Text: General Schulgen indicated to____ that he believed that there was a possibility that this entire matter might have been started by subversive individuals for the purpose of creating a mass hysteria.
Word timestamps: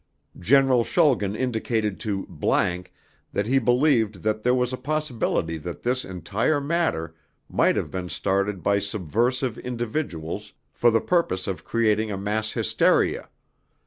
General 0.39 0.83
Schulgen 0.83 1.35
indicated 1.35 1.99
to____ 1.99 2.25
that 3.33 3.45
he 3.45 3.59
believed 3.59 4.23
that 4.23 4.41
there 4.41 4.55
was 4.55 4.73
a 4.73 4.77
possibility 4.77 5.57
that 5.59 5.83
this 5.83 6.03
entire 6.03 6.59
matter 6.59 7.13
might 7.47 7.75
have 7.75 7.91
been 7.91 8.09
started 8.09 8.63
by 8.63 8.79
subversive 8.79 9.59
individuals 9.59 10.53
for 10.73 10.89
the 10.89 11.01
purpose 11.01 11.45
of 11.45 11.63
creating 11.63 12.09
a 12.09 12.17
mass 12.17 12.53
hysteria. 12.53 13.29